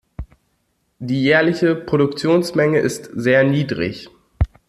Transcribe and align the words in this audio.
Die 0.97 1.21
jährliche 1.21 1.75
Produktionsmenge 1.75 2.79
ist 2.79 3.11
sehr 3.13 3.43
niedrig. 3.43 4.09